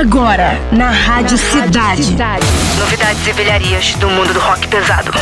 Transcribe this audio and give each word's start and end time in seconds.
Agora, 0.00 0.58
na 0.72 0.90
Rádio 0.90 1.36
Cidade. 1.36 2.16
Novidades 2.78 3.26
e 3.26 3.32
velharias 3.32 3.94
do 3.96 4.08
mundo 4.08 4.32
do 4.32 4.40
rock 4.40 4.66
pesado. 4.66 5.12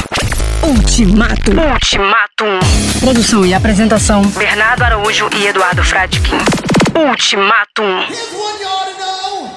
Ultimato. 0.62 1.50
Ultimatum. 1.50 2.60
Produção 3.00 3.44
e 3.44 3.52
apresentação. 3.52 4.22
Bernardo 4.22 4.84
Araújo 4.84 5.28
e 5.36 5.48
Eduardo 5.48 5.82
Fradkin. 5.82 6.38
Ultimatum. 6.94 8.04
Here's 8.06 8.32
one 8.32 8.60
you 8.60 8.68
ought 8.68 8.92
to 8.92 8.98
know. 9.00 9.50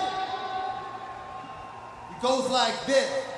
It 2.10 2.22
goes 2.24 2.50
like 2.50 2.84
this. 2.88 3.31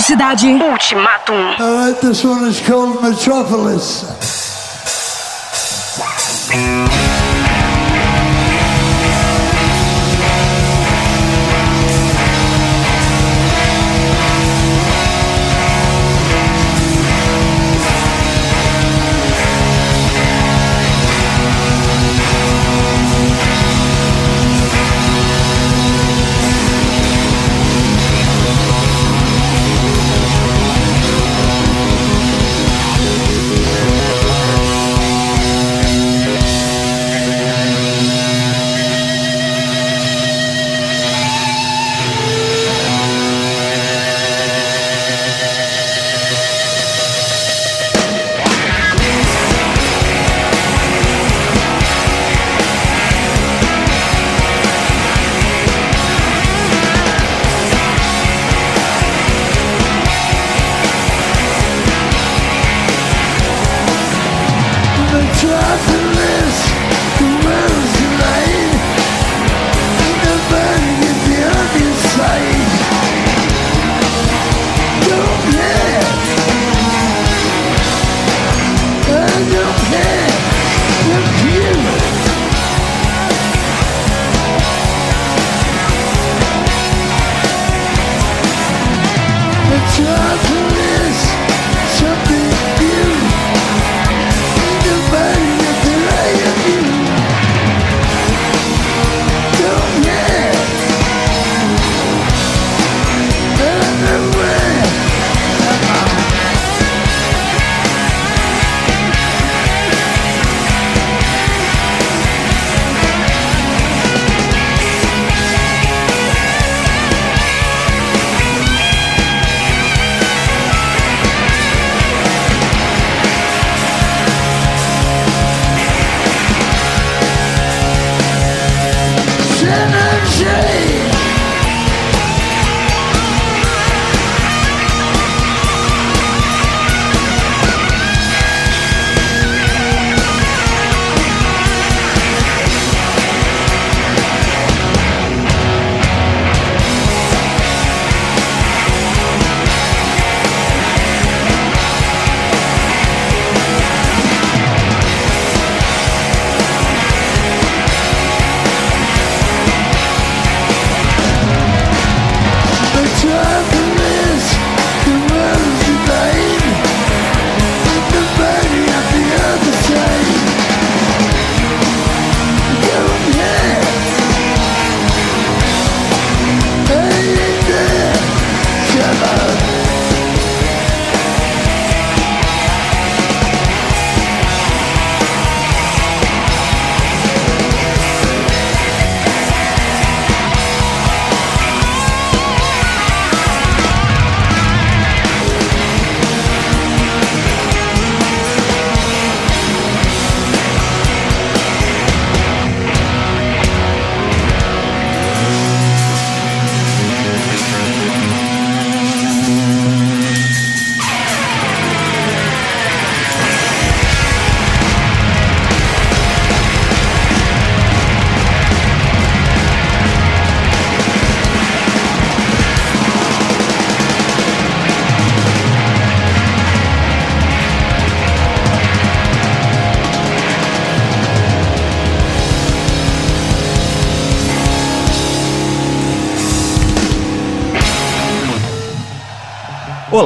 Cidade. 0.00 0.60
Ultimatum. 0.60 1.60
All 1.60 1.74
right, 1.74 2.00
this 2.00 2.24
one 2.24 2.44
is 2.44 2.60
called 2.60 3.02
Metropolis. 3.02 4.04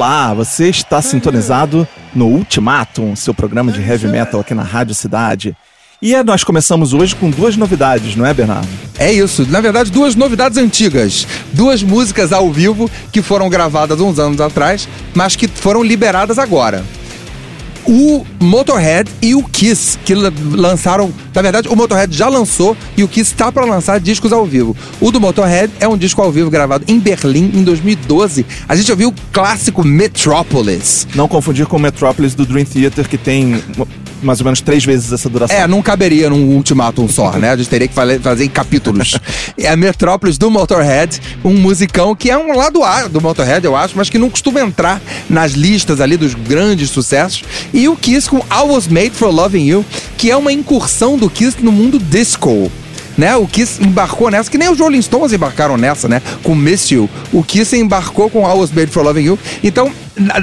Olá, 0.07 0.35
você 0.35 0.69
está 0.69 1.01
sintonizado 1.01 1.87
no 2.13 2.27
Ultimatum, 2.27 3.15
seu 3.15 3.33
programa 3.33 3.71
de 3.71 3.81
heavy 3.81 4.07
metal 4.07 4.39
aqui 4.39 4.53
na 4.53 4.61
Rádio 4.61 4.93
Cidade. 4.93 5.57
E 5.99 6.13
é, 6.13 6.23
nós 6.23 6.43
começamos 6.43 6.93
hoje 6.93 7.15
com 7.15 7.31
duas 7.31 7.57
novidades, 7.57 8.15
não 8.15 8.23
é, 8.23 8.31
Bernardo? 8.31 8.67
É 8.99 9.11
isso, 9.11 9.47
na 9.49 9.59
verdade, 9.59 9.89
duas 9.89 10.15
novidades 10.15 10.59
antigas. 10.59 11.25
Duas 11.53 11.81
músicas 11.81 12.31
ao 12.31 12.53
vivo 12.53 12.87
que 13.11 13.23
foram 13.23 13.49
gravadas 13.49 13.99
uns 13.99 14.19
anos 14.19 14.39
atrás, 14.39 14.87
mas 15.15 15.35
que 15.35 15.47
foram 15.47 15.81
liberadas 15.81 16.37
agora. 16.37 16.85
O 17.87 18.25
Motorhead 18.39 19.09
e 19.21 19.35
o 19.35 19.43
Kiss, 19.43 19.97
que 20.03 20.15
la- 20.15 20.31
lançaram. 20.53 21.13
Na 21.33 21.41
verdade, 21.41 21.67
o 21.67 21.75
Motorhead 21.75 22.15
já 22.15 22.27
lançou 22.27 22.75
e 22.97 23.03
o 23.03 23.07
Kiss 23.07 23.31
está 23.31 23.51
para 23.51 23.63
lançar 23.65 23.99
discos 23.99 24.33
ao 24.33 24.45
vivo. 24.45 24.75
O 24.99 25.11
do 25.11 25.21
Motorhead 25.21 25.71
é 25.79 25.87
um 25.87 25.95
disco 25.97 26.21
ao 26.21 26.31
vivo 26.31 26.49
gravado 26.49 26.83
em 26.87 26.99
Berlim 26.99 27.51
em 27.53 27.63
2012. 27.63 28.45
A 28.67 28.75
gente 28.75 28.89
ouviu 28.91 29.09
o 29.09 29.13
clássico 29.31 29.83
Metropolis. 29.85 31.07
Não 31.13 31.27
confundir 31.27 31.67
com 31.67 31.77
o 31.77 31.79
Metropolis 31.79 32.33
do 32.33 32.45
Dream 32.45 32.65
Theater, 32.65 33.07
que 33.07 33.17
tem 33.17 33.61
mais 34.21 34.39
ou 34.39 34.45
menos 34.45 34.61
três 34.61 34.83
vezes 34.83 35.11
essa 35.11 35.29
duração. 35.29 35.55
É, 35.55 35.67
não 35.67 35.81
caberia 35.81 36.29
num 36.29 36.55
ultimátum 36.55 37.07
só, 37.07 37.31
né? 37.33 37.51
A 37.51 37.57
gente 37.57 37.69
teria 37.69 37.87
que 37.87 37.93
fazer 37.93 38.45
em 38.45 38.49
capítulos. 38.49 39.17
é 39.57 39.67
a 39.67 39.75
Metrópolis 39.75 40.37
do 40.37 40.49
Motorhead, 40.49 41.21
um 41.43 41.53
musicão 41.53 42.15
que 42.15 42.29
é 42.29 42.37
um 42.37 42.55
lado 42.55 42.83
A 42.83 43.07
do 43.07 43.21
Motorhead, 43.21 43.65
eu 43.65 43.75
acho, 43.75 43.95
mas 43.95 44.09
que 44.09 44.17
não 44.17 44.29
costuma 44.29 44.61
entrar 44.61 45.01
nas 45.29 45.51
listas 45.53 46.01
ali 46.01 46.17
dos 46.17 46.33
grandes 46.33 46.89
sucessos. 46.89 47.43
E 47.73 47.87
o 47.87 47.95
Kiss 47.95 48.29
com 48.29 48.37
I 48.37 48.67
Was 48.67 48.87
Made 48.87 49.11
for 49.11 49.29
Loving 49.29 49.65
You, 49.65 49.85
que 50.17 50.31
é 50.31 50.37
uma 50.37 50.51
incursão 50.51 51.17
do 51.17 51.29
Kiss 51.29 51.57
no 51.61 51.71
mundo 51.71 51.99
disco. 51.99 52.71
Né, 53.17 53.33
o 53.37 53.47
Kiss 53.47 53.81
embarcou 53.81 54.29
nessa, 54.29 54.51
que 54.51 54.57
nem 54.57 54.67
os 54.67 54.77
Rolling 54.77 55.01
Stones 55.01 55.31
embarcaram 55.31 55.77
nessa, 55.77 56.05
né? 56.05 56.21
Com 56.43 56.53
Miss 56.53 56.91
You. 56.91 57.09
O 57.31 57.41
Kiss 57.43 57.73
embarcou 57.73 58.29
com 58.29 58.41
I 58.41 58.53
Was 58.57 58.71
Made 58.71 58.91
for 58.91 59.03
Loving 59.03 59.23
You. 59.23 59.39
Então, 59.63 59.89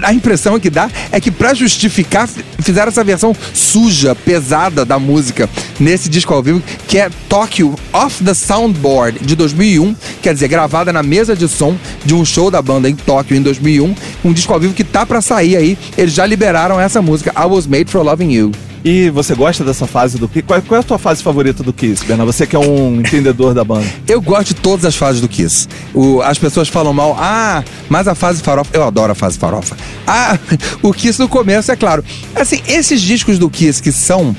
a 0.02 0.12
impressão 0.12 0.58
que 0.60 0.70
dá 0.70 0.90
é 1.10 1.20
que 1.20 1.30
pra 1.30 1.54
justificar, 1.54 2.28
fizeram 2.60 2.88
essa 2.88 3.02
versão 3.02 3.34
suja, 3.54 4.14
pesada 4.14 4.84
da 4.84 4.98
música 4.98 5.48
nesse 5.80 6.08
disco 6.08 6.32
ao 6.32 6.42
vivo, 6.42 6.62
que 6.86 6.98
é 6.98 7.10
Tokyo 7.28 7.74
Off 7.92 8.22
the 8.22 8.34
Soundboard 8.34 9.18
de 9.20 9.34
2001, 9.34 9.96
quer 10.20 10.34
dizer, 10.34 10.48
gravada 10.48 10.92
na 10.92 11.02
mesa 11.02 11.34
de 11.34 11.48
som 11.48 11.76
de 12.04 12.14
um 12.14 12.24
show 12.24 12.50
da 12.50 12.60
banda 12.60 12.88
em 12.88 12.94
Tóquio 12.94 13.36
em 13.36 13.42
2001, 13.42 13.94
um 14.24 14.32
disco 14.32 14.52
ao 14.52 14.60
vivo 14.60 14.74
que 14.74 14.84
tá 14.84 15.06
pra 15.06 15.20
sair 15.20 15.56
aí. 15.56 15.78
Eles 15.96 16.14
já 16.14 16.26
liberaram 16.26 16.78
essa 16.78 17.00
música, 17.00 17.32
I 17.36 17.46
Was 17.46 17.66
Made 17.66 17.90
for 17.90 18.02
Loving 18.02 18.32
You. 18.32 18.71
E 18.84 19.10
você 19.10 19.34
gosta 19.34 19.62
dessa 19.64 19.86
fase 19.86 20.18
do 20.18 20.26
Kiss? 20.28 20.42
Qual, 20.42 20.60
qual 20.62 20.78
é 20.78 20.80
a 20.80 20.82
tua 20.86 20.98
fase 20.98 21.22
favorita 21.22 21.62
do 21.62 21.72
Kiss, 21.72 22.04
Bernardo? 22.04 22.32
Você 22.32 22.46
que 22.46 22.56
é 22.56 22.58
um 22.58 22.96
entendedor 23.00 23.54
da 23.54 23.62
banda. 23.62 23.86
Eu 24.08 24.20
gosto 24.20 24.48
de 24.48 24.54
todas 24.56 24.84
as 24.84 24.96
fases 24.96 25.20
do 25.20 25.28
Kiss. 25.28 25.68
O- 25.94 26.20
as 26.20 26.36
pessoas 26.38 26.68
falam 26.68 26.92
mal, 26.92 27.16
ah, 27.18 27.62
mas 27.88 28.08
a 28.08 28.14
fase 28.14 28.42
farofa. 28.42 28.70
Eu 28.74 28.82
adoro 28.82 29.12
a 29.12 29.14
fase 29.14 29.38
farofa. 29.38 29.76
Ah, 30.06 30.36
o 30.82 30.92
Kiss 30.92 31.20
no 31.20 31.28
começo, 31.28 31.70
é 31.70 31.76
claro. 31.76 32.04
Assim, 32.34 32.60
esses 32.66 33.00
discos 33.00 33.38
do 33.38 33.48
Kiss 33.48 33.80
que 33.80 33.92
são 33.92 34.34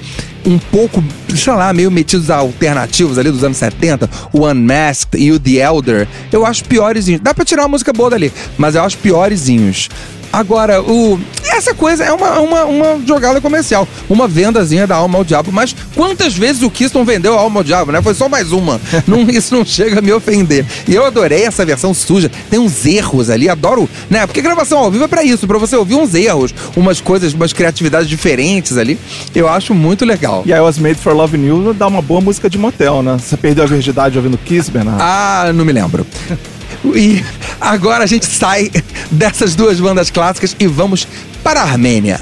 um 0.46 0.60
pouco, 0.60 1.02
sei 1.34 1.54
lá, 1.54 1.72
meio 1.72 1.90
metidos 1.90 2.30
a 2.30 2.36
alternativos 2.36 3.18
ali 3.18 3.32
dos 3.32 3.46
anos 3.46 3.56
70, 3.56 4.10
o 4.34 4.46
Unmasked 4.46 5.18
e 5.18 5.32
o 5.32 5.40
The 5.40 5.52
Elder, 5.52 6.06
eu 6.34 6.46
acho 6.46 6.66
piorzinhos. 6.66 7.22
Dá 7.22 7.34
pra 7.34 7.46
tirar 7.46 7.62
uma 7.62 7.70
música 7.70 7.94
boa 7.94 8.10
dali, 8.10 8.30
mas 8.58 8.76
eu 8.76 8.84
acho 8.84 8.98
piorzinhos. 8.98 9.88
Agora, 10.34 10.82
o, 10.82 11.18
essa 11.55 11.74
coisa 11.74 12.03
é 12.03 12.12
uma, 12.12 12.39
uma, 12.39 12.65
uma 12.65 13.01
jogada 13.05 13.39
comercial, 13.39 13.88
uma 14.10 14.27
vendazinha 14.27 14.88
da 14.88 14.95
alma 14.95 15.17
ao 15.17 15.24
diabo. 15.24 15.51
Mas 15.51 15.75
quantas 15.95 16.33
vezes 16.33 16.62
o 16.62 16.72
não 16.93 17.05
vendeu 17.05 17.38
a 17.38 17.41
alma 17.41 17.60
ao 17.60 17.63
diabo, 17.63 17.91
né? 17.91 18.01
Foi 18.01 18.13
só 18.13 18.27
mais 18.27 18.51
uma. 18.51 18.79
Não, 19.07 19.22
isso 19.29 19.55
não 19.55 19.65
chega 19.65 20.00
a 20.00 20.01
me 20.01 20.12
ofender. 20.12 20.65
E 20.88 20.93
eu 20.93 21.05
adorei 21.05 21.43
essa 21.43 21.65
versão 21.65 21.93
suja. 21.93 22.29
Tem 22.50 22.60
uns 22.60 22.86
erros 22.86 23.29
ali, 23.29 23.50
adoro, 23.50 23.89
né? 24.10 24.25
Porque 24.25 24.41
gravação 24.41 24.79
ao 24.79 24.91
vivo 24.91 25.03
é 25.03 25.07
pra 25.07 25.24
isso, 25.24 25.48
pra 25.48 25.57
você 25.57 25.75
ouvir 25.75 25.95
uns 25.95 26.13
erros, 26.13 26.53
umas 26.75 27.01
coisas, 27.01 27.33
umas 27.33 27.53
criatividades 27.53 28.07
diferentes 28.07 28.77
ali. 28.77 29.00
Eu 29.33 29.48
acho 29.48 29.74
muito 29.74 30.05
legal. 30.05 30.43
E 30.45 30.51
I 30.51 30.60
Was 30.60 30.77
Made 30.77 30.95
for 30.95 31.13
Loving 31.13 31.45
You 31.45 31.74
dá 31.74 31.88
uma 31.88 32.01
boa 32.01 32.22
música 32.22 32.50
de 32.50 32.57
motel, 32.57 33.01
né? 33.01 33.17
Você 33.17 33.38
perdeu 33.38 33.63
a 33.63 33.67
virgindade 33.67 34.17
ouvindo 34.17 34.38
Kiss, 34.38 34.69
Bernardo? 34.69 35.01
Ah, 35.01 35.51
não 35.53 35.65
me 35.65 35.72
lembro. 35.72 36.05
E 36.86 37.24
agora 37.62 38.04
a 38.04 38.08
gente 38.08 38.25
sai 38.25 38.70
dessas 39.10 39.56
duas 39.56 39.80
bandas 39.80 40.10
clássicas 40.10 40.56
e 40.60 40.68
vamos 40.68 41.08
para 41.44 41.62
a 41.62 41.63
Armênia. 41.63 42.20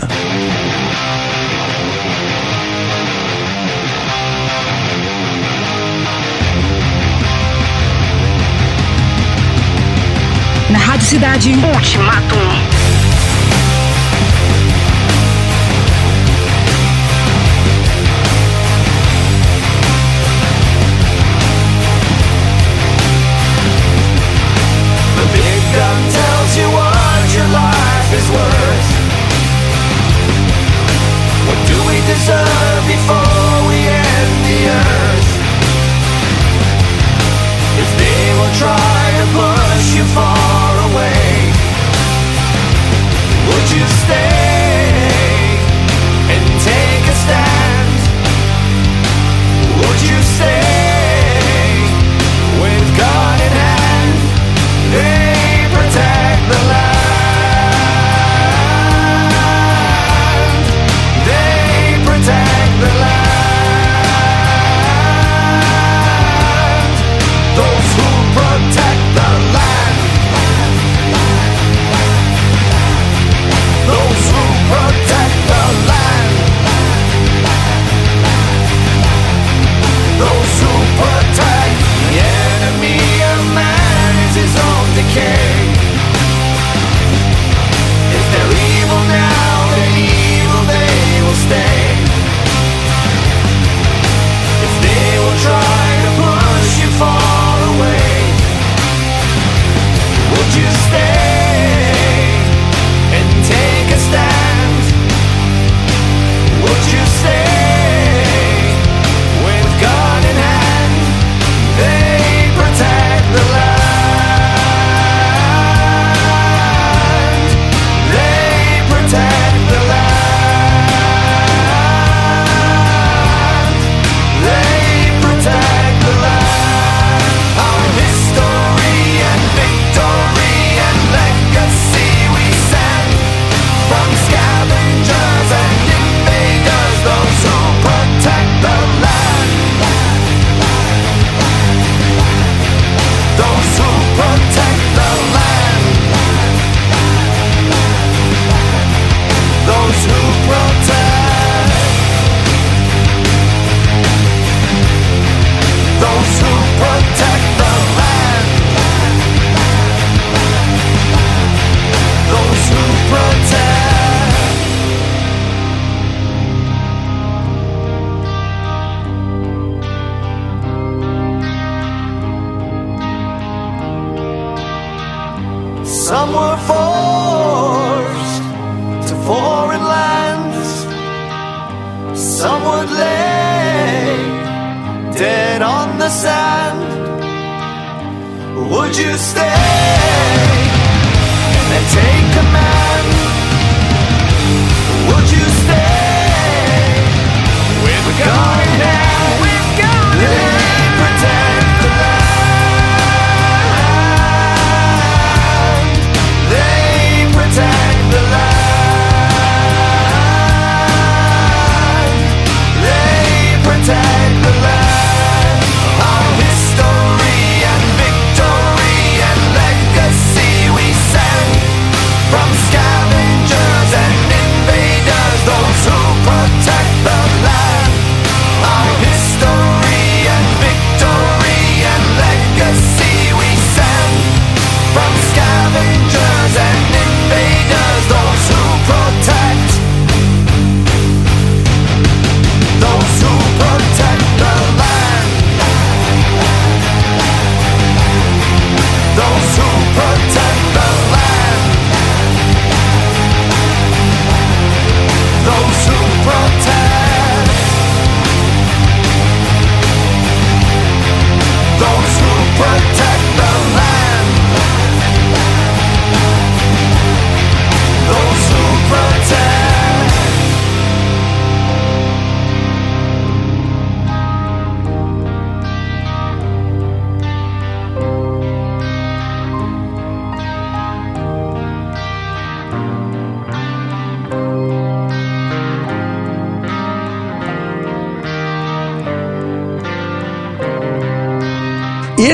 Na 10.69 10.77
Rádio 10.77 11.05
Cidade. 11.05 11.49
Ultimatum. 11.49 12.80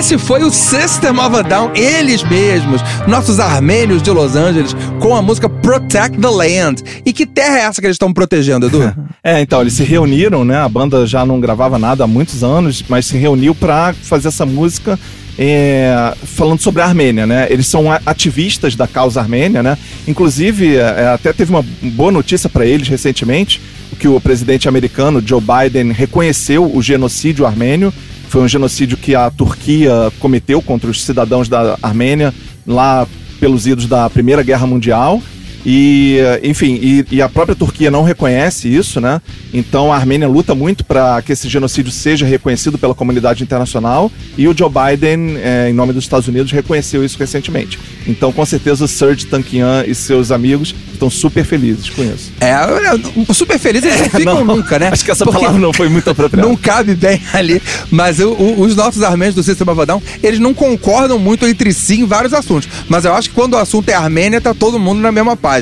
Esse 0.08 0.18
foi 0.18 0.42
o 0.42 0.50
System 0.50 1.20
of 1.20 1.36
a 1.36 1.42
Down, 1.42 1.74
eles 1.76 2.24
mesmos, 2.24 2.82
nossos 3.06 3.42
armênios 3.42 4.02
de 4.02 4.10
Los 4.10 4.38
Angeles, 4.38 4.74
com 5.02 5.14
a 5.14 5.22
música 5.22 5.50
Protect 5.50 6.18
the 6.22 6.30
Land. 6.30 6.82
E 7.06 7.12
que 7.12 7.26
terra 7.26 7.60
é 7.60 7.62
essa 7.64 7.82
que 7.82 7.88
eles 7.88 7.96
estão 7.96 8.14
protegendo, 8.14 8.68
Edu? 8.68 8.96
É, 9.22 9.42
então, 9.42 9.60
eles 9.60 9.74
se 9.74 9.84
reuniram, 9.84 10.46
né? 10.46 10.58
A 10.58 10.70
banda 10.70 11.06
já 11.06 11.26
não 11.26 11.42
gravava 11.42 11.78
nada 11.78 12.06
há 12.06 12.08
muitos 12.08 12.42
anos, 12.42 12.82
mas 12.88 13.06
se 13.06 13.18
reuniu 13.18 13.54
pra 13.54 13.94
fazer 13.94 14.30
essa 14.30 14.46
música 14.46 14.98
é, 15.38 16.14
falando 16.24 16.62
sobre 16.62 16.82
a 16.82 16.86
Armênia, 16.86 17.28
né? 17.28 17.46
Eles 17.50 17.68
são 17.68 17.92
ativistas 18.06 18.78
da 18.78 18.88
causa 18.88 19.20
armênia, 19.20 19.62
né? 19.62 19.78
Inclusive, 20.08 20.78
é, 20.78 21.10
até 21.10 21.34
teve 21.34 21.52
uma 21.52 21.66
boa 21.82 22.14
notícia 22.14 22.50
para 22.50 22.66
eles 22.66 22.88
recentemente, 22.88 23.60
que 24.00 24.08
o 24.08 24.22
presidente 24.22 24.70
americano 24.70 25.22
Joe 25.26 25.42
Biden 25.42 25.92
reconheceu 25.92 26.74
o 26.74 26.82
genocídio 26.82 27.46
armênio. 27.46 27.94
Foi 28.30 28.42
um 28.42 28.48
genocídio 28.48 28.98
que 28.98 29.16
a 29.16 29.30
Turquia 29.30 30.12
cometeu 30.20 30.62
contra 30.62 30.90
os 30.90 31.04
cidadãos 31.04 31.48
da 31.48 31.78
Armênia 31.82 32.34
lá 32.66 33.08
pelos 33.40 33.66
idos 33.66 33.86
da 33.86 34.10
Primeira 34.10 34.44
Guerra 34.44 34.68
Mundial. 34.68 35.22
E, 35.70 36.18
eh, 36.22 36.40
enfim, 36.46 36.80
e, 36.82 37.06
e 37.12 37.22
a 37.22 37.28
própria 37.28 37.54
Turquia 37.54 37.92
não 37.92 38.02
reconhece 38.02 38.74
isso, 38.74 39.02
né? 39.02 39.22
Então 39.54 39.92
a 39.92 39.98
Armênia 39.98 40.26
luta 40.26 40.56
muito 40.56 40.86
para 40.86 41.22
que 41.22 41.34
esse 41.34 41.50
genocídio 41.50 41.92
seja 41.92 42.26
reconhecido 42.26 42.78
pela 42.78 42.96
comunidade 42.96 43.44
internacional 43.44 44.10
e 44.38 44.48
o 44.48 44.56
Joe 44.58 44.70
Biden, 44.70 45.36
eh, 45.36 45.68
em 45.70 45.74
nome 45.74 45.92
dos 45.92 46.06
Estados 46.06 46.26
Unidos, 46.30 46.54
reconheceu 46.54 47.04
isso 47.04 47.20
recentemente. 47.20 47.78
Então, 48.08 48.32
com 48.32 48.46
certeza, 48.46 48.86
o 48.86 48.88
Serge 48.88 49.26
Tankian 49.26 49.84
e 49.86 49.94
seus 49.94 50.32
amigos 50.32 50.74
estão 50.94 51.10
super 51.10 51.44
felizes 51.44 51.90
com 51.90 52.02
isso. 52.02 52.32
É, 52.40 52.52
é, 52.52 53.34
super 53.34 53.60
feliz 53.60 53.84
eles 53.84 54.00
não 54.00 54.10
ficam 54.10 54.46
Não, 54.46 54.56
nunca, 54.56 54.80
né? 54.80 54.88
Acho 54.90 55.04
que 55.04 55.12
essa 55.12 55.26
Porque 55.26 55.38
palavra 55.42 55.60
não 55.60 55.74
foi 55.74 55.90
muito 55.90 56.10
apropriada. 56.10 56.48
Não 56.48 56.56
cabe 56.56 56.96
bem 56.96 57.22
ali. 57.34 57.62
Mas 57.92 58.20
o- 58.20 58.30
o- 58.32 58.62
os 58.62 58.74
nossos 58.74 59.04
armênios 59.04 59.36
do 59.36 59.44
Sistema 59.44 59.86
Down, 59.86 60.02
eles 60.24 60.40
não 60.40 60.54
concordam 60.54 61.20
muito 61.20 61.46
entre 61.46 61.74
si 61.74 62.00
em 62.00 62.06
vários 62.06 62.34
assuntos. 62.34 62.70
Mas 62.88 63.04
eu 63.04 63.14
acho 63.14 63.28
que 63.30 63.36
quando 63.36 63.56
o 63.56 63.58
assunto 63.58 63.90
é 63.90 63.94
Armênia, 63.94 64.40
tá 64.40 64.54
todo 64.54 64.80
mundo 64.80 65.02
na 65.02 65.12
mesma 65.12 65.36
página. 65.36 65.57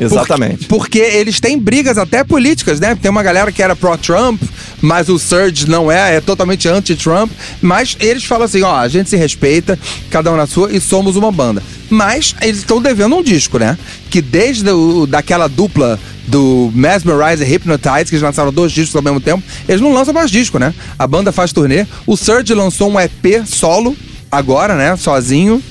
Exatamente. 0.00 0.66
Por- 0.66 0.78
porque 0.78 0.98
eles 0.98 1.38
têm 1.38 1.58
brigas 1.58 1.98
até 1.98 2.24
políticas, 2.24 2.80
né? 2.80 2.96
Tem 3.00 3.10
uma 3.10 3.22
galera 3.22 3.52
que 3.52 3.62
era 3.62 3.76
pró-Trump, 3.76 4.40
mas 4.80 5.08
o 5.08 5.18
Surge 5.18 5.68
não 5.68 5.92
é, 5.92 6.16
é 6.16 6.20
totalmente 6.20 6.66
anti-Trump. 6.68 7.30
Mas 7.60 7.96
eles 8.00 8.24
falam 8.24 8.44
assim: 8.44 8.62
ó, 8.62 8.76
a 8.76 8.88
gente 8.88 9.10
se 9.10 9.16
respeita, 9.16 9.78
cada 10.10 10.32
um 10.32 10.36
na 10.36 10.46
sua, 10.46 10.72
e 10.72 10.80
somos 10.80 11.14
uma 11.16 11.30
banda. 11.30 11.62
Mas 11.90 12.34
eles 12.40 12.58
estão 12.58 12.80
devendo 12.80 13.14
um 13.16 13.22
disco, 13.22 13.58
né? 13.58 13.76
Que 14.10 14.20
desde 14.22 14.68
o, 14.70 15.06
daquela 15.06 15.46
dupla 15.46 15.98
do 16.26 16.70
Mesmerize 16.74 17.42
e 17.42 17.46
Hypnotize, 17.46 18.06
que 18.06 18.14
eles 18.14 18.22
lançaram 18.22 18.52
dois 18.52 18.72
discos 18.72 18.96
ao 18.96 19.02
mesmo 19.02 19.20
tempo, 19.20 19.42
eles 19.68 19.80
não 19.80 19.92
lançam 19.92 20.14
mais 20.14 20.30
disco, 20.30 20.58
né? 20.58 20.72
A 20.98 21.06
banda 21.06 21.32
faz 21.32 21.52
turnê. 21.52 21.86
O 22.06 22.16
Surge 22.16 22.54
lançou 22.54 22.90
um 22.90 22.98
EP 22.98 23.44
solo, 23.44 23.96
agora, 24.30 24.74
né? 24.74 24.96
Sozinho. 24.96 25.62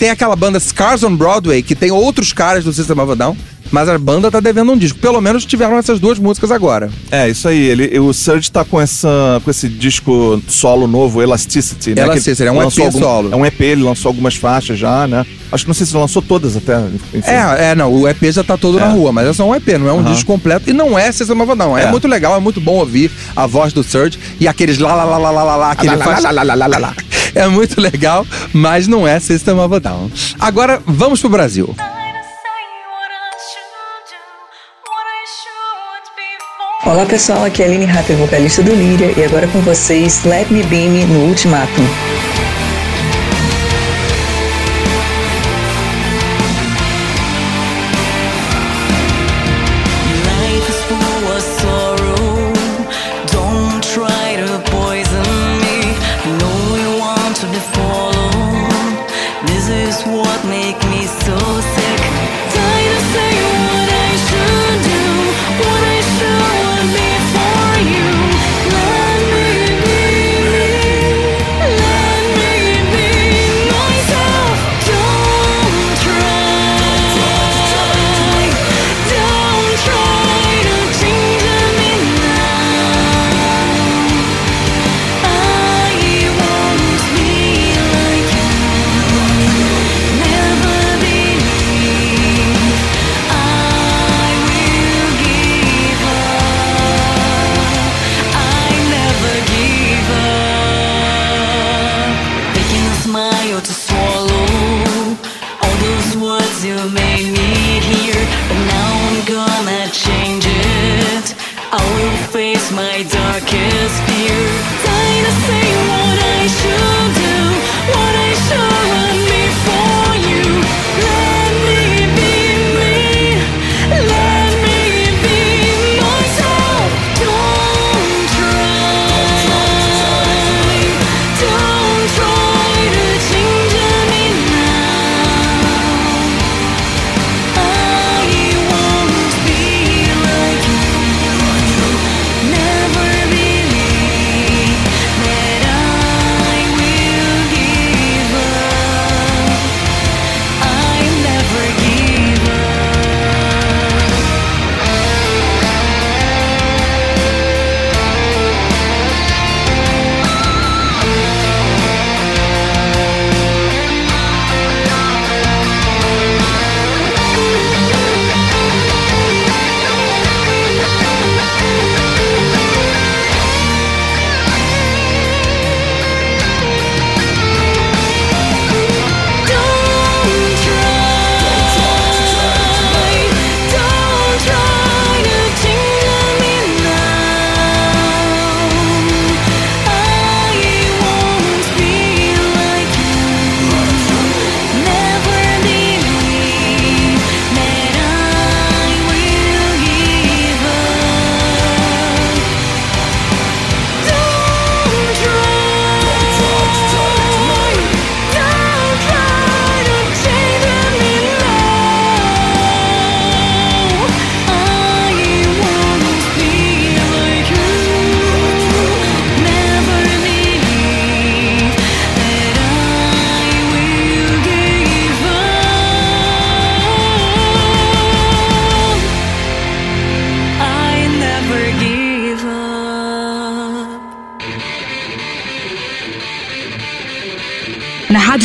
Tem 0.00 0.08
aquela 0.10 0.34
banda 0.34 0.58
Scars 0.58 1.02
on 1.04 1.14
Broadway, 1.14 1.62
que 1.62 1.74
tem 1.76 1.90
outros 1.90 2.32
caras 2.32 2.64
do 2.64 2.72
System 2.72 2.98
of 2.98 3.12
a 3.12 3.14
Down, 3.14 3.36
mas 3.70 3.86
a 3.86 3.98
banda 3.98 4.30
tá 4.30 4.40
devendo 4.40 4.72
um 4.72 4.76
disco. 4.78 4.98
Pelo 4.98 5.20
menos 5.20 5.44
tiveram 5.44 5.76
essas 5.76 6.00
duas 6.00 6.18
músicas 6.18 6.50
agora. 6.50 6.90
É, 7.10 7.28
isso 7.28 7.46
aí. 7.46 7.66
Ele, 7.66 7.98
o 8.00 8.10
Surge 8.14 8.50
tá 8.50 8.64
com, 8.64 8.80
essa, 8.80 9.40
com 9.44 9.50
esse 9.50 9.68
disco 9.68 10.42
solo 10.48 10.86
novo, 10.88 11.22
Elasticity, 11.22 11.94
né? 11.94 12.02
Elasticity, 12.02 12.44
é 12.48 12.50
um 12.50 12.62
EP 12.62 12.72
solo. 12.90 13.30
É 13.30 13.36
um 13.36 13.44
EP, 13.44 13.60
ele 13.60 13.82
lançou 13.82 14.08
algumas 14.08 14.34
faixas 14.34 14.78
já, 14.78 15.06
né? 15.06 15.24
Acho 15.52 15.64
que 15.64 15.68
não 15.68 15.74
sei 15.74 15.84
se 15.86 15.94
lançou 15.94 16.22
todas 16.22 16.56
até. 16.56 16.78
Enfim. 17.14 17.30
É, 17.30 17.70
é, 17.70 17.74
não, 17.74 17.92
o 17.92 18.08
EP 18.08 18.22
já 18.32 18.42
tá 18.42 18.56
todo 18.56 18.78
na 18.80 18.86
É. 18.86 18.92
rua, 18.92 19.12
mas 19.12 19.28
é 19.28 19.32
só 19.34 19.46
um 19.46 19.54
EP, 19.54 19.68
não 19.78 19.86
é 19.88 19.92
um 19.92 19.98
Aham. 20.00 20.12
disco 20.12 20.24
completo 20.32 20.70
e 20.70 20.72
não 20.72 20.98
é 20.98 21.12
System 21.12 21.40
of 21.42 21.52
a 21.52 21.54
Down. 21.54 21.76
É. 21.76 21.82
É. 21.84 21.90
muito 21.90 22.08
legal, 22.08 22.34
é 22.34 22.40
muito 22.40 22.58
bom 22.60 22.76
ouvir 22.78 23.10
a 23.36 23.46
voz 23.46 23.72
do 23.74 23.84
Surge 23.84 24.18
e 24.40 24.48
aqueles 24.48 24.78
lá, 24.78 24.94
lá, 24.94 25.04
lá, 25.04 25.18
lá, 25.18 25.30
lá, 25.30 25.42
lá, 25.44 25.56
lá, 25.56 25.76
que 25.76 25.86
ele 25.86 25.96
faz. 25.98 26.24
É 27.34 27.46
muito 27.46 27.80
legal, 27.80 28.26
mas 28.52 28.86
não 28.86 29.06
é 29.06 29.18
System 29.20 29.58
of 29.58 29.74
a 29.74 29.78
Down. 29.78 30.10
Agora, 30.38 30.82
vamos 30.86 31.20
pro 31.20 31.28
Brasil. 31.28 31.74
Olá 36.84 37.04
pessoal, 37.06 37.44
aqui 37.44 37.62
é 37.62 37.66
a 37.66 37.68
Aline 37.68 37.84
Rapper, 37.84 38.16
vocalista 38.16 38.62
do 38.62 38.74
Líria, 38.74 39.12
e 39.16 39.22
agora 39.22 39.46
com 39.48 39.60
vocês 39.60 40.24
Let 40.24 40.50
Me 40.50 40.62
Be 40.62 40.88
Me 40.88 41.04
no 41.04 41.26
Ultimatum. 41.28 42.19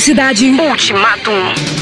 Cidade. 0.05 0.51
Ultimatum. 0.61 1.74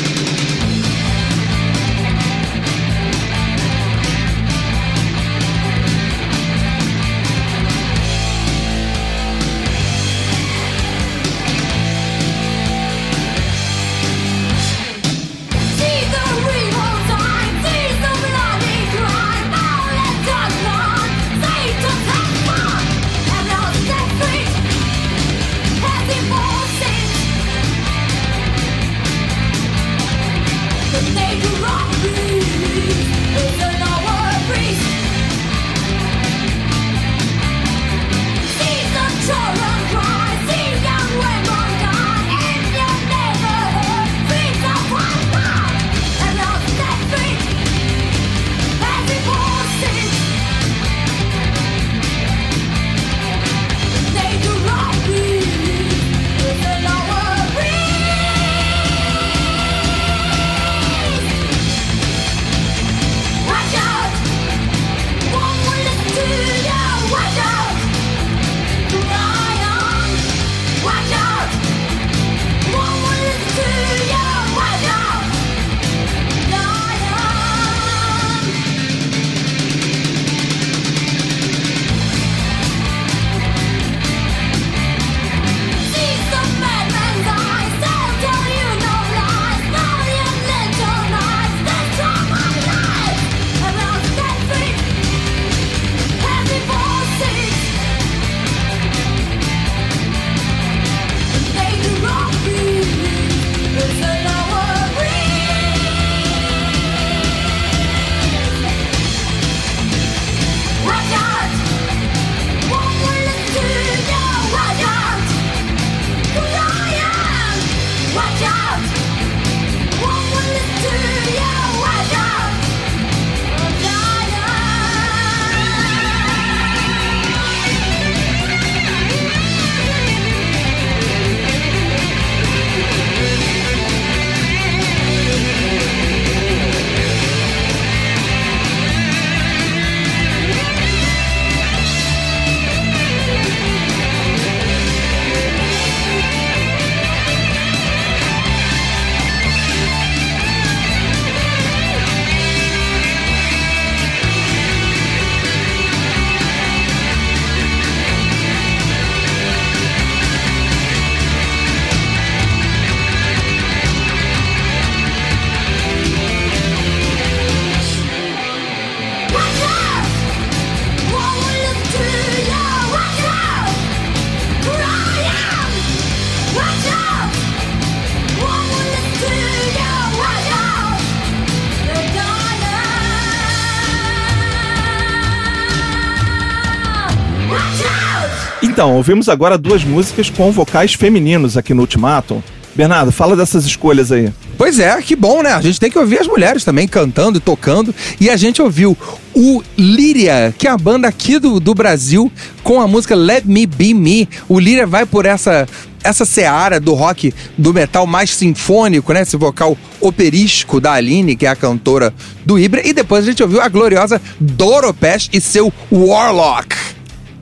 Então, 188.73 188.95
ouvimos 188.95 189.29
agora 189.29 189.55
duas 189.55 189.83
músicas 189.83 190.31
com 190.31 190.51
vocais 190.51 190.95
femininos 190.95 191.55
aqui 191.55 191.75
no 191.75 191.81
Ultimatum. 191.81 192.41
Bernardo, 192.73 193.12
fala 193.12 193.36
dessas 193.36 193.65
escolhas 193.65 194.12
aí. 194.12 194.33
Pois 194.57 194.79
é, 194.79 194.99
que 194.99 195.15
bom, 195.15 195.43
né? 195.43 195.53
A 195.53 195.62
gente 195.62 195.79
tem 195.79 195.91
que 195.91 195.99
ouvir 195.99 196.19
as 196.19 196.25
mulheres 196.25 196.63
também 196.63 196.88
cantando 196.88 197.38
e 197.38 197.39
tocando. 197.39 197.93
E 198.19 198.31
a 198.31 198.36
gente 198.36 198.63
ouviu 198.63 198.97
o 199.31 199.62
Líria, 199.77 200.55
que 200.57 200.67
é 200.67 200.71
a 200.71 200.77
banda 200.77 201.07
aqui 201.07 201.38
do, 201.38 201.59
do 201.59 201.75
Brasil, 201.75 202.31
com 202.63 202.81
a 202.81 202.88
música 202.88 203.13
Let 203.13 203.45
Me 203.45 203.67
Be 203.67 203.93
Me. 203.93 204.27
O 204.49 204.59
Líria 204.59 204.88
vai 204.88 205.05
por 205.05 205.27
essa 205.27 205.67
essa 206.03 206.25
seara 206.25 206.79
do 206.79 206.95
rock, 206.95 207.31
do 207.55 207.73
metal 207.73 208.07
mais 208.07 208.31
sinfônico, 208.31 209.13
né? 209.13 209.21
Esse 209.21 209.38
vocal 209.38 209.77
operístico 210.01 210.81
da 210.81 210.93
Aline, 210.93 211.36
que 211.36 211.45
é 211.45 211.49
a 211.49 211.55
cantora 211.55 212.12
do 212.43 212.57
Ibra. 212.57 212.86
E 212.86 212.91
depois 212.91 213.23
a 213.23 213.27
gente 213.27 213.43
ouviu 213.43 213.62
a 213.62 213.69
gloriosa 213.69 214.19
Doro 214.39 214.91
Pesch 214.95 215.29
e 215.31 215.39
seu 215.39 215.71
Warlock. 215.91 216.75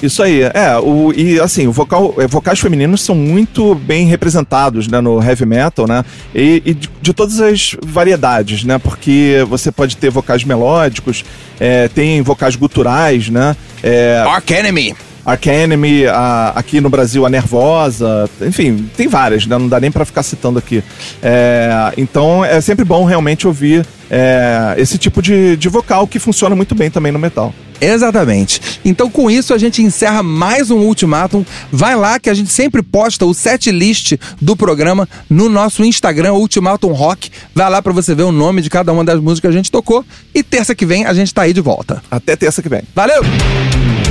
Isso 0.02 0.24
aí, 0.24 0.42
é, 0.42 0.78
o, 0.82 1.14
e 1.16 1.40
assim, 1.40 1.68
o 1.68 1.72
vocal, 1.72 2.16
é, 2.18 2.26
vocais 2.28 2.60
femininos 2.60 3.02
são 3.02 3.14
muito 3.14 3.76
bem 3.76 4.08
representados, 4.08 4.88
né, 4.88 5.00
no 5.00 5.22
heavy 5.24 5.46
metal, 5.46 5.86
né, 5.88 6.04
e, 6.34 6.62
e 6.66 6.74
de, 6.74 6.90
de 7.02 7.14
todas 7.14 7.40
as 7.40 7.76
variedades, 7.86 8.64
né, 8.64 8.80
porque 8.80 9.46
você 9.48 9.72
pode 9.72 9.98
ter 9.98 10.10
vocais 10.10 10.44
melódicos, 10.44 11.24
é, 11.60 11.88
tem 11.88 12.22
vocais 12.24 12.56
guturais, 12.56 13.30
né, 13.30 13.56
é, 13.84 14.24
Ark 14.28 14.52
Enemy. 14.52 14.96
Ark 15.24 15.48
Enemy, 15.48 16.08
a- 16.08 16.54
aqui 16.56 16.82
no 16.82 16.90
Brasil 16.90 17.24
a 17.24 17.30
Nervosa, 17.30 18.28
enfim, 18.42 18.90
tem 18.98 19.08
várias, 19.08 19.46
né? 19.46 19.56
não 19.56 19.68
dá 19.68 19.80
nem 19.80 19.92
pra 19.92 20.04
ficar 20.04 20.24
citando 20.24 20.58
aqui. 20.58 20.84
É, 21.22 21.94
então 21.96 22.44
é 22.44 22.60
sempre 22.60 22.84
bom 22.84 23.06
realmente 23.06 23.46
ouvir 23.46 23.86
é, 24.10 24.74
esse 24.78 24.98
tipo 24.98 25.22
de, 25.22 25.56
de 25.58 25.70
vocal 25.70 26.08
que 26.08 26.18
funciona 26.18 26.56
muito 26.56 26.74
bem 26.74 26.90
também 26.90 27.12
no 27.12 27.20
metal. 27.20 27.54
Exatamente. 27.82 28.62
Então, 28.86 29.10
com 29.10 29.30
isso, 29.30 29.54
a 29.54 29.58
gente 29.58 29.82
encerra 29.82 30.22
mais 30.22 30.70
um 30.70 30.78
Ultimatum. 30.78 31.44
Vai 31.72 31.96
lá 31.96 32.20
que 32.20 32.30
a 32.30 32.34
gente 32.34 32.52
sempre 32.52 32.84
posta 32.84 33.26
o 33.26 33.34
set 33.34 33.72
list 33.72 34.14
do 34.40 34.56
programa 34.56 35.10
no 35.28 35.50
nosso 35.50 35.84
Instagram, 35.84 36.34
Ultimatum 36.34 36.94
Rock. 36.94 37.32
Vai 37.56 37.70
lá 37.70 37.82
pra 37.82 37.92
você 37.92 38.14
ver 38.14 38.24
o 38.24 38.32
nome 38.32 38.62
de 38.62 38.70
cada 38.70 38.94
uma 38.94 39.04
das 39.04 39.20
músicas 39.20 39.42
que 39.42 39.48
a 39.48 39.58
gente 39.58 39.72
tocou. 39.72 40.06
E 40.34 40.44
terça 40.44 40.76
que 40.76 40.86
vem 40.86 41.06
a 41.06 41.14
gente 41.14 41.34
tá 41.34 41.42
aí 41.42 41.54
de 41.54 41.62
volta. 41.62 42.04
Até 42.12 42.36
terça 42.36 42.62
que 42.62 42.70
vem. 42.70 42.84
Valeu! 42.94 43.24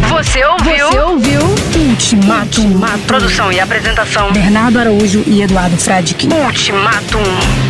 Você 0.08 0.44
ouviu? 0.44 0.88
Você 0.88 0.98
ouviu 0.98 1.40
Ultimatum. 1.88 2.80
Produção 3.06 3.52
e 3.52 3.60
apresentação. 3.60 4.32
Bernardo 4.32 4.78
Araújo 4.78 5.22
e 5.26 5.42
Eduardo 5.42 5.76
Fradkin. 5.76 6.28
Ultimatum. 6.32 7.69